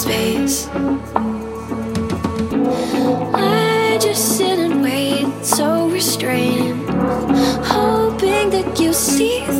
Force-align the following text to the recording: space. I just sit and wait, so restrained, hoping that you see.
space. 0.00 0.66
I 3.34 3.98
just 4.00 4.38
sit 4.38 4.58
and 4.58 4.82
wait, 4.82 5.28
so 5.44 5.88
restrained, 5.90 6.88
hoping 7.66 8.48
that 8.50 8.80
you 8.80 8.94
see. 8.94 9.59